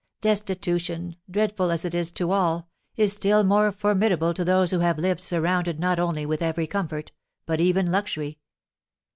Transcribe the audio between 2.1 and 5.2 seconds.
to all, is still more formidable to those who have